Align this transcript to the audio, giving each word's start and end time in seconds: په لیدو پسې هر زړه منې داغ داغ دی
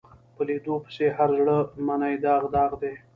په 0.35 0.41
لیدو 0.47 0.75
پسې 0.83 1.05
هر 1.17 1.29
زړه 1.39 1.57
منې 1.87 2.13
داغ 2.23 2.43
داغ 2.55 2.71
دی 2.81 2.93